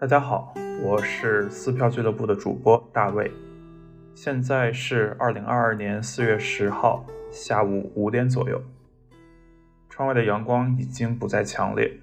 [0.00, 3.30] 大家好，我是撕票俱乐部的主播大卫。
[4.14, 8.62] 现在是二零二二年四月十号下午五点左右，
[9.90, 12.00] 窗外的阳光已经不再强烈。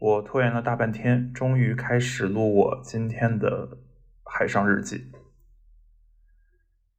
[0.00, 3.78] 我拖延了大半天，终于开始录我今天的
[4.24, 5.12] 海上日记。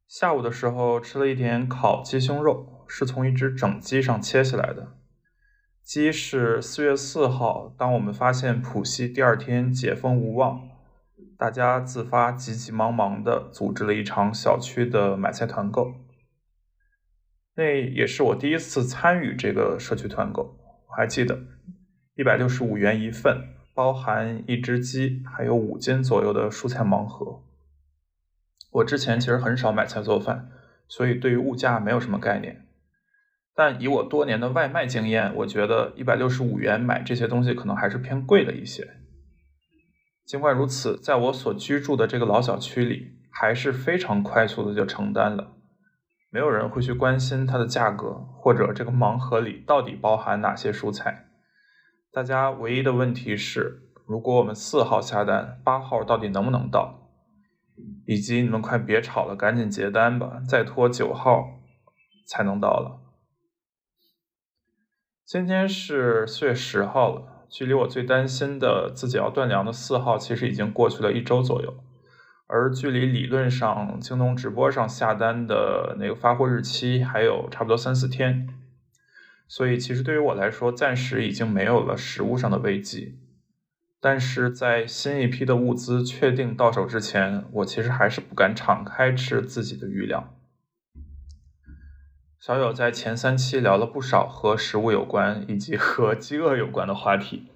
[0.08, 4.96] 下午的时候吃了一点烤鸡胸肉，是从一只整鸡上切下来的。
[5.90, 10.68] 鸡是四月四号，当我们发现浦西第二天解封无望，
[11.36, 15.92] 大家自发急急忙忙的组织了一场小区的买菜团购。
[17.56, 20.56] 那也是我第一次参与这个社区团购，
[20.90, 21.40] 我还记得，
[22.14, 27.42] 一百六十五元一份，包含一只鸡，还有五斤左右的蔬菜盲盒。
[28.70, 30.52] 我之前其实很少买菜做饭，
[30.86, 32.68] 所以对于物价没有什么概念。
[33.54, 38.88] 但以我多年的外卖经验，我觉得一百六十五元买这些东西可能还是偏贵了一些。
[40.24, 45.56] 尽管如此，在我所居住的这个老小区里，还是非常快速的就承担了。
[46.30, 51.26] 没有人会去关心它的价格，或者这个盲盒里到底包含哪些蔬菜。
[52.12, 57.10] 大家唯一的问题是，如果我们四号下单，八号到底能不能到？
[58.06, 61.60] 以及你们快别吵了，赶紧结单吧，再拖九号
[62.28, 62.99] 才能到了。
[65.30, 71.72] 今天是四月十号了，距离我最担心的自己要断粮的四号，其实已经过去了一周左右，
[72.48, 78.48] 而距离理论上京东直播上下单的那个发货日期还有差不多三四天，
[79.46, 83.20] 所以其实对于我来说，暂时已经没有了食物上的危机。
[84.00, 90.39] 但是在新一批的物资确定到手之前，我其实还是不敢敞开吃自己的余粮。
[92.40, 97.48] 小友在前三期聊了不少和食物有关以及和饥饿有关的话题。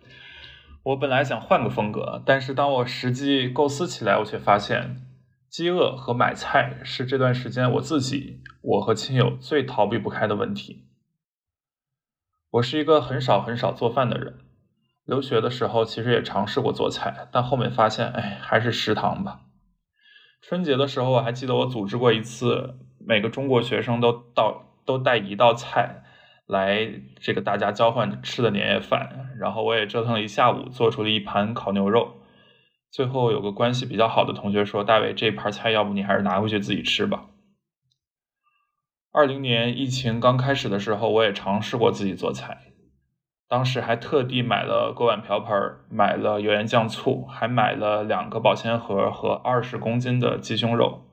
[0.82, 5.00] 我本来想换个风格，但是当我实际构思起来，我却发现，
[5.48, 10.84] 饥饿和买菜是这段时间我自己、我和亲友最逃避不开的问题。
[12.50, 14.36] 我是一个很少很少做饭的人，
[15.06, 19.40] 留学的时候其实也尝试过做菜，但后面发现，哎，还是食堂吧。
[20.42, 24.72] 春节的时候，我还记得我组织过一次，每个中国学生都到。
[24.84, 26.02] 都带一道菜
[26.46, 26.88] 来，
[27.20, 29.30] 这个大家交换吃的年夜饭。
[29.38, 32.20] 然后我也折腾了一下午，做出了一盘烤牛肉。
[32.90, 37.26] 最后有个关系比较好的同学说：“大伟，这盘菜要不你还是拿回去自己吃吧。”
[39.10, 42.58] 二零年疫情刚开始的时候，我也尝试过自己做菜，
[43.48, 45.52] 当时还特地买了锅碗瓢盆，
[45.88, 51.03] 买了油盐酱醋，还买了两个保鲜盒和二十公斤的鸡胸肉。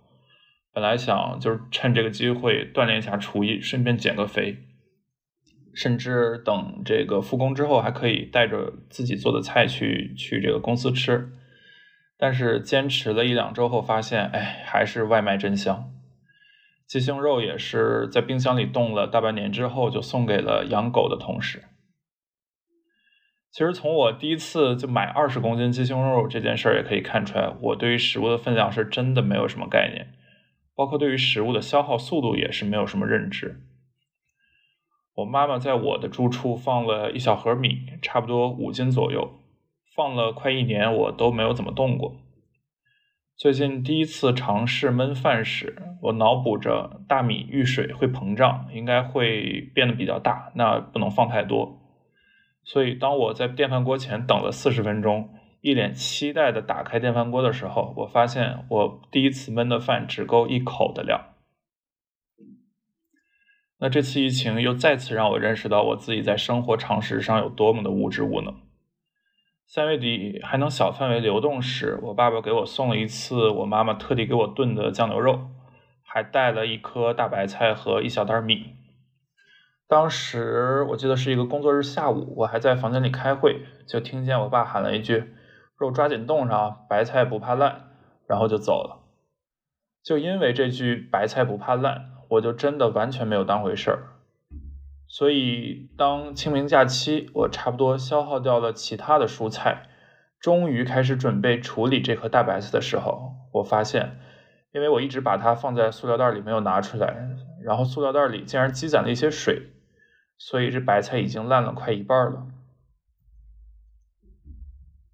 [0.73, 4.57] 本来想就是趁这个机会锻炼一下厨艺，顺便减个肥，
[5.73, 11.29] 甚至等这个复工之后还可以带着自己做的菜去去这个公司吃。
[12.17, 15.91] 但是坚持了一两周后发现，哎，还是外卖真香。
[16.87, 21.63] 鸡胸肉也是在冰箱里冻了大半年之后，就送给了养狗的同事。
[23.51, 30.13] 其实从我第一次就买二十公斤鸡胸肉这件事儿也可以看出来，我对于食物的分量是真的没有什么概念。
[30.81, 33.61] 包括对于食物的消耗速度也是没有什么认知。
[35.17, 39.29] 我妈妈在我的住处放了一小盒米，差不多五斤左右，
[39.95, 42.15] 放了快一年，我都没有怎么动过。
[43.37, 51.77] 最近第一次尝试焖饭时，我脑补着大米遇水会膨胀，应该会变得比较大，那不能放太多。
[52.63, 55.29] 所以当我在电饭锅前等了四十分钟。
[55.61, 61.35] 一脸期待的打开电饭锅的时候，我发现我第一次焖的饭只够一口的量。
[63.77, 68.55] 那这次疫情又再次让我认识到我自己在生活常识上有多么的无知无能。
[69.67, 75.49] 三月底还能小范围流动时，我爸爸给我送了一次我妈妈特地给我炖的酱牛肉，
[76.03, 78.75] 还带了一颗大白菜和一小袋米。
[79.87, 85.35] 当时我记得是一个工作日下午，我还在房间里开会，就听见我爸喊了一句。
[85.81, 87.89] 肉抓紧冻上，白菜不怕烂，
[88.27, 88.99] 然后就走了。
[90.03, 94.03] 就因为这句“白菜不怕烂”，我就真的完全没有当回事儿。
[95.07, 99.87] 所以，当清明假期我差不多消耗掉了其他的蔬菜，
[100.39, 104.19] 终于开始准备处理这颗大白菜的时候，我发现，
[104.71, 107.27] 因为我一直把它放在塑料袋里没有拿出来，
[107.63, 109.71] 然后塑料袋里竟然积攒了一些水，
[110.37, 112.45] 所以这白菜已经烂了快一半了。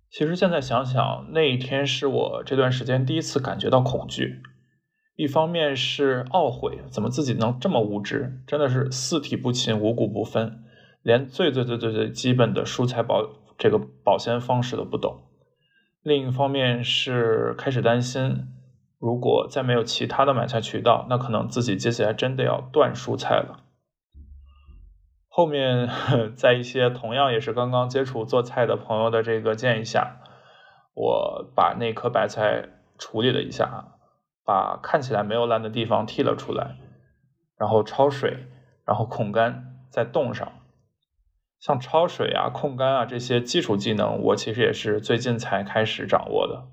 [0.09, 4.42] 其实现在想想，那一天是我这段时间第一次感觉到恐惧。
[5.15, 10.63] 一方面是懊悔，怎么自己能这么无知，真的是四体不勤，五谷不分，
[11.01, 13.27] 连最最最最最基本的蔬菜保
[13.57, 15.24] 这个保鲜方式都不懂。
[16.04, 18.48] 另一方面是开始担心，
[19.00, 23.63] 如果再没有其他的买菜渠道，那可能自己接下来真的要断蔬菜了。
[25.38, 25.88] 后面
[26.36, 30.18] 在一些同样也是刚刚接触做菜的朋友的这个建议下，
[30.95, 32.68] 我把那颗白菜
[32.98, 33.86] 处理了一下，
[34.44, 36.78] 把看起来没有烂的地方剔了出来，
[37.56, 38.48] 然后焯水，
[38.84, 40.51] 然后控干，再冻上。
[41.60, 46.66] 像焯水啊、控干啊这些基础技能，我其实也是最近才开始掌握的。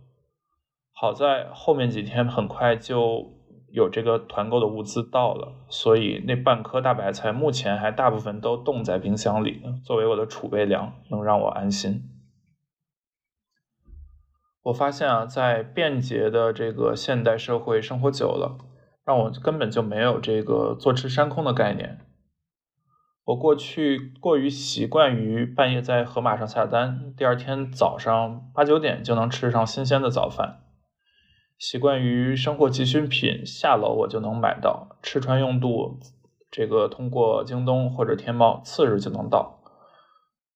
[0.95, 3.44] 好在后面几天很快就。
[3.75, 12.09] 有这个团购的物资到了，所以那半颗大白菜目前还大部分都冻在冰箱里，作为我的储备粮，能让我安心。
[14.63, 18.59] 我发现啊，在便捷的这个现代社会生活久了，
[19.05, 21.99] 让我根本就没有这个坐吃山空的概念。
[23.25, 30.64] 我过去过于习惯于半夜在盒马上下单，第二天早上八九点就能吃上新鲜的早饭。
[31.67, 35.99] 习惯于生活急需品下楼我就能买到，吃穿用度
[36.51, 39.61] 这个通过京东或者天猫次日就能到，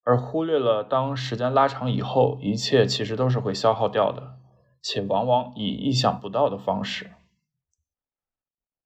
[0.05, 4.35] 而忽略了当时间拉长以后，一切其实都是会消耗掉的，
[4.83, 7.13] 且往往以意想不到的方式。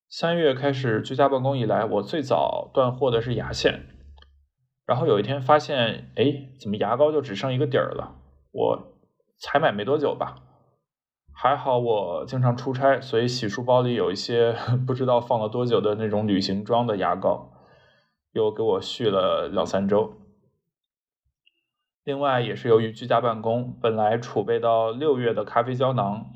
[0.09, 3.87] 三月开始居家办公以来，我最早断货的是牙线，
[4.87, 8.15] 然后有一天发现，哎，怎么牙膏就只剩一个底儿了？
[8.53, 8.93] 我
[9.41, 10.37] 才买没多久吧。
[11.35, 14.55] 还好我经常出差，所以洗漱包里有一些
[14.87, 17.53] 不知道放了多久的那种旅行装的牙膏，
[18.33, 20.15] 又给我续了两三周。
[22.05, 26.27] 另外也是由于居家办公，本来储备到六月的咖啡胶囊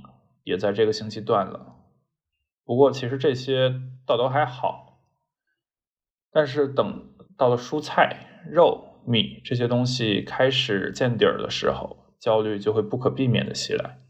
[0.45, 1.75] 也在这个星期断了。
[2.65, 5.01] 不过其实这些倒都还好，
[6.33, 14.01] 但是等到了蔬菜、肉、米这些东西开始见底儿的时候，焦虑就会不可避免的袭来。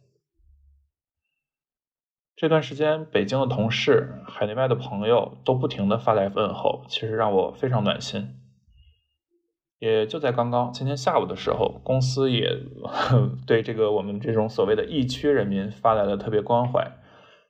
[2.37, 8.29] 这段时间，北京的同事、海内外的朋友都不停的发来问候，其实让我非常暖心。
[9.79, 12.51] 也就在刚刚，今天下午的时候，公司也
[13.47, 16.99] 对这个我们这种所谓的疫区人民发来了特别关怀，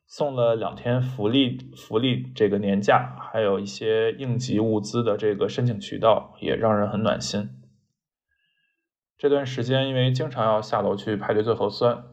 [0.06, 7.50] 送了两天福利福利这个年假，还有一些应急物资的这个申请渠道，也让人很暖心。
[9.18, 12.04] 这段时间，因为经常要下楼去排队做核酸。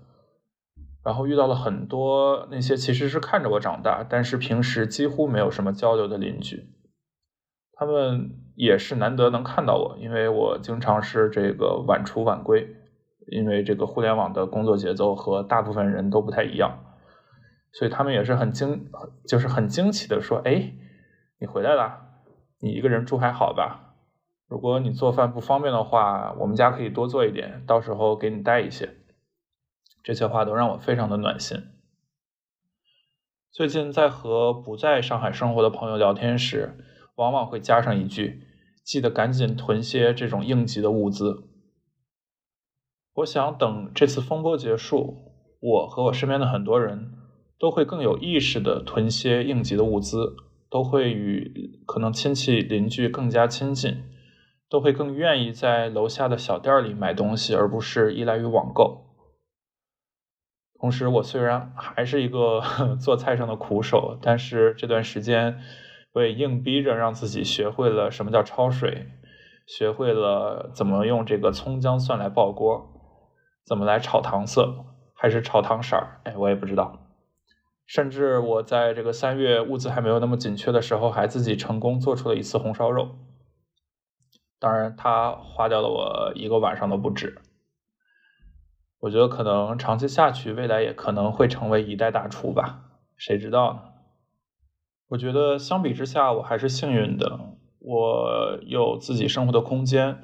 [1.03, 6.63] 然后遇到了很多那些其实是看着我长大，但是平时几乎没有什么交流的邻居，
[7.73, 12.67] 他们也是难得能看到我，因为我经常是这个晚出晚归，
[13.27, 16.79] 因为这个互联网的工作节奏和大部分人都不太一样，
[17.73, 18.89] 所以他们也是很惊，
[19.27, 20.73] 就是很惊奇的说：“哎，
[21.41, 21.99] 你回来了，
[22.61, 23.95] 你一个人住还好吧？
[24.47, 28.89] 如果你做饭不方便的话，我们家可以多做一点，到时候给你带一些。”
[30.03, 31.57] 这些话都让我非常的暖心。
[33.51, 36.77] 最近在和不在上海生活的朋友聊天时，
[37.15, 38.43] 往往会加上一句
[38.83, 41.47] ：“记得赶紧囤些这种应急的物资。”
[43.17, 47.13] 我想等这次风波结束，我和我身边的很多人
[47.59, 50.35] 都会更有意识的囤些应急的物资，
[50.67, 54.03] 都会与可能亲戚邻居更加亲近，
[54.67, 59.02] 都会更愿意在楼下的小店里买东西，而不是依赖于网购。
[60.83, 62.61] 同时，我虽然还是一个
[62.99, 65.61] 做菜上的苦手，但是这段时间
[66.11, 69.07] 我也硬逼着让自己学会了什么叫焯水，
[69.65, 72.85] 学会了怎么用这个葱姜蒜来爆锅，
[73.65, 76.99] 怎么来炒糖色，还是炒糖色儿，哎，我也不知道。
[77.85, 83.15] 甚至我在这个三月物资还没有那么紧缺的时候，还自己成功做出了一次红烧肉。
[84.59, 87.41] 当然，它花掉了我一个晚上都不止。
[89.03, 92.83] 我觉得可能长期下去，未来也可能会成为一代大厨吧，
[93.17, 93.79] 谁知道呢？
[95.09, 97.37] 我觉得相比之下，我还是幸运的，
[97.79, 100.19] 我有自己生活的空间。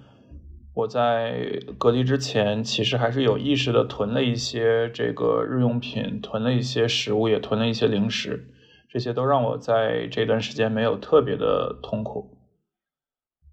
[0.76, 8.48] 我在隔离之前，其实还是有意识的囤了一些这个日用品，囤了一些食物，也囤了一些零食，
[8.88, 12.38] 这些都让我在这段时间没有特别的痛苦。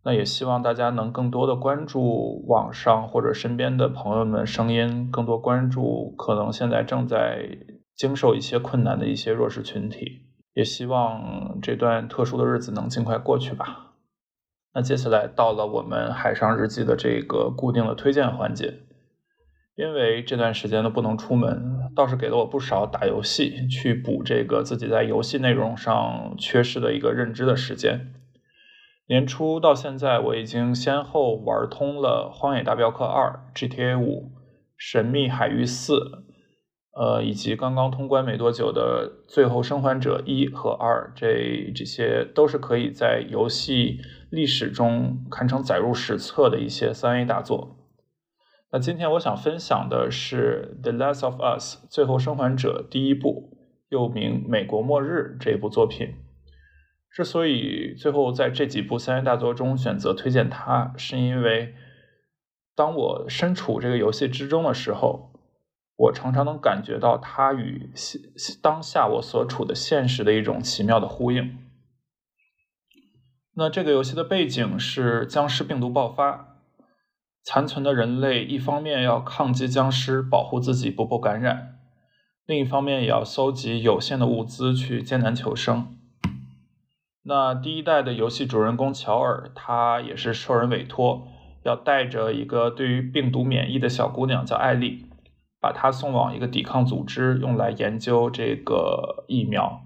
[0.06, 7.58] 那也希望大家能更多的关注网上或者身边的朋友们声音，更多关注可能现在正在
[7.96, 10.22] 经受一些困难的一些弱势群体。
[10.54, 13.94] 也希望这段特殊的日子能尽快过去吧。
[14.74, 18.74] 那接下来到了我们海上日记的这个固定的推荐环节，
[19.74, 28.12] 因为这段时间都不能出门，倒是给了我不少打游戏去补这个自己在游戏内容上缺失的一个认知的时间。
[29.08, 34.32] 年初到现在，我已经先后玩通了《荒野大镖客二》、GTA 五、
[34.76, 35.92] 神秘海域四》，
[36.92, 47.76] 呃，以及刚刚通关没多久的《最后生还者一》和二，这这些都是可以在游戏历史中堪称载入史册的一些三 A 大作。
[48.72, 53.56] 那今天我想分享的是《The Last of Us》最后生还者第一部，
[53.88, 56.25] 又名《美国末日》这部作品。
[57.16, 61.74] 之所以最后在这几部三 A 大作中选择推荐它，是因为
[62.74, 65.32] 当我身处这个游戏之中的时候，
[65.96, 68.20] 我常常能感觉到它与现
[68.60, 71.56] 当下我所处的现实的一种奇妙的呼应。
[73.54, 76.58] 那这个游戏的背景是僵尸病毒爆发，
[77.42, 81.78] 残存的人类一方面要抗击僵尸，保护自己不被感染，
[82.44, 85.94] 另一方面也要搜集有限的物资去艰难求生。
[87.28, 91.26] 那第一代的游戏主人公乔尔，他也是受人委托，
[91.64, 95.06] 要带着一个对于病毒免疫的小姑娘叫艾丽，
[95.60, 99.80] 把她送往一个抵抗组织，用来研究这个疫苗。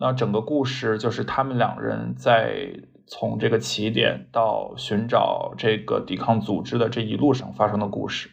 [0.00, 2.72] 那整个故事就是他们两人在
[3.06, 8.28] 从这个起点到寻找这个抵抗组织的这一路上发生的故事。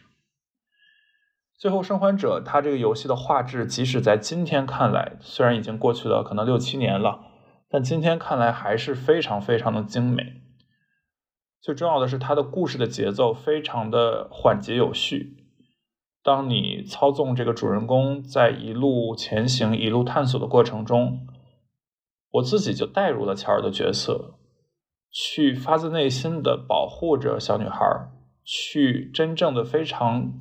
[1.56, 7.26] 最后生还者，它这个游戏的画质，即使在今天看来，虽然已经过去了可能六七年了。
[7.72, 10.42] 但今天看来还是非常非常的精美。
[11.60, 15.36] 最重要的是，它的故事的节奏非常的缓节有序。
[16.22, 21.26] 当你操纵这个主人公在一路前行、一路探索的过程中，
[22.32, 24.34] 我自己就带入了乔尔的角色，
[25.10, 27.84] 去发自内心的保护着小女孩，
[28.44, 30.32] 去真正的非常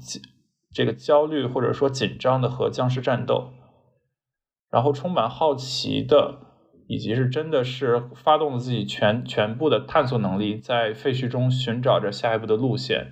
[0.73, 3.53] 这个焦虑或者说紧张的和僵尸战斗，
[4.71, 6.48] 然后充满好奇的。
[6.91, 13.11] 以及是真的是发动了自己全全部的探索能力，在废墟中寻找着下一步的路线，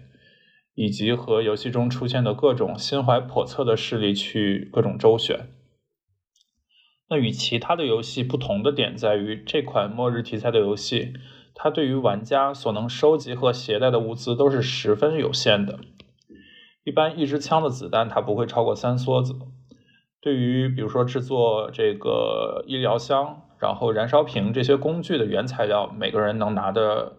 [0.74, 5.50] 以及和游戏中出现的各种心怀叵测的势力去各种周旋。
[7.08, 11.14] 那与其他的游戏不同的点在于，这款末日题材的游戏，
[11.54, 15.80] 它对于玩家所能收集和携带的物资都是十分有限的。
[16.84, 19.36] 一般一支枪的子弹它不会超过三梭子。
[20.20, 23.44] 对于比如说制作这个医疗箱。
[23.60, 27.18] 然后，燃烧瓶这些工具的原材料，每个人能拿的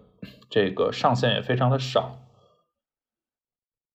[0.48, 2.18] 这个上限也非常的少。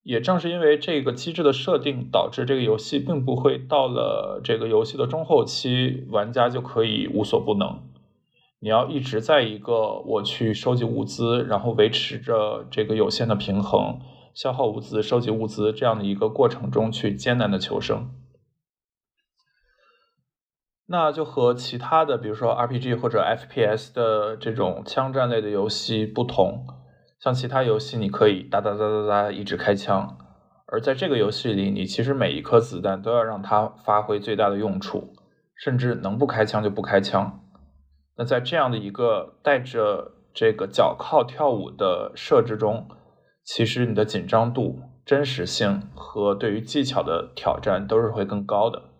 [0.03, 7.79] 也正是因为这个机制的设定，导致这个游戏并不会到了这个游戏的中后期，玩家就可以无所不能。
[8.59, 13.99] 你要一直在一个我去收集物资，然后维持着这个有限的平衡，
[14.33, 18.09] 消耗物资、收集物资这样的一个过程中去艰难的求生。
[20.93, 26.67] 那就和其他的，比如说 RPG 或者 FPS 的这种枪战类的游戏不同，
[27.19, 30.15] 像其他游戏你可以哒哒哒哒哒一直开枪，
[30.67, 35.15] 而在这个游戏里，你其实每一颗子弹都要让它发挥最大的用处，
[35.55, 37.39] 甚至能不开枪就不开枪。
[38.15, 42.87] 那在这样的一个带着这个脚铐跳舞的设置中，
[43.43, 48.92] 其实你的紧张度、真实性和对于技巧的挑战都是会更高的。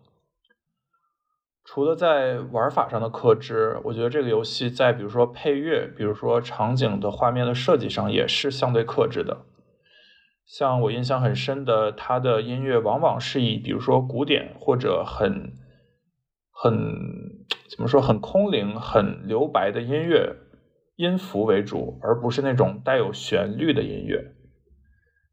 [1.65, 9.45] 除了在玩法上的克制，我觉得这个游戏在比如说配乐、比如说场景的画面的设计上也是相对克制的。
[10.45, 15.53] 像我印象很深的，它的音乐往往是以比如说古典或者很
[16.51, 16.73] 很
[17.69, 20.35] 怎么说很空灵、很留白的音乐
[20.97, 24.33] 音符为主，而不是那种带有旋律的音乐。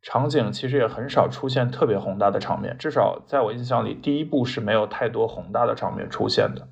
[0.02, 6.68] 场景其实也很少出现特别宏大的场面，至少在我印象里，第一部是没有太多宏大的场面出现的，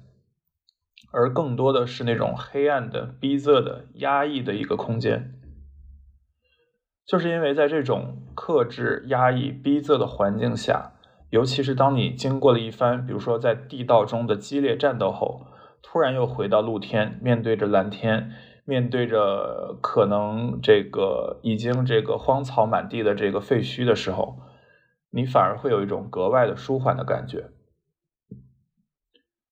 [1.12, 5.34] 而更多的是那种黑暗的、逼仄的、压抑的一个空间。
[7.06, 10.92] 就是因为在这种克制、压抑、逼仄的环境下，
[11.30, 15.46] 尤其是当你经过了一番，比如说在地道中的激烈战斗后，
[15.82, 18.32] 突然又回到露天，面对着蓝天。
[18.68, 24.40] 面对着可能这个已经这个荒草满地的这个废墟的时候，
[25.08, 27.48] 你反而会有一种格外的舒缓的感觉。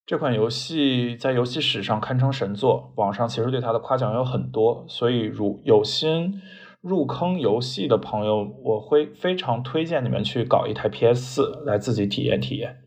[0.05, 6.39] 这款游戏在游戏史上堪称神作，网上其实对它的夸奖有很多，所以如有心
[6.79, 12.83] 入坑游戏的朋友，我会非常推荐你们去搞一台 PS 四来自己体验体验。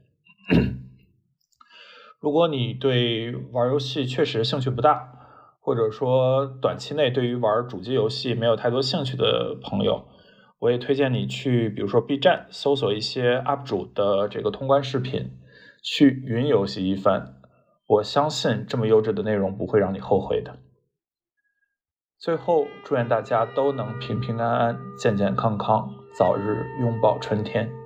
[2.21, 5.17] 如果你对玩游戏确实兴趣不大，
[5.61, 10.09] 或者说，短期内对于玩主机游戏没有太多兴趣的朋友，
[10.59, 15.39] 我也推荐你去，比如说 B 站搜索一些 UP 主的这个通关视频，
[15.83, 17.37] 去云游戏一番。
[17.87, 20.59] 我相信这么优质的内容不会让你后悔的。
[22.19, 25.95] 最后，祝愿大家都能平平安安、健健康康。
[26.13, 27.80] 早日拥抱春天。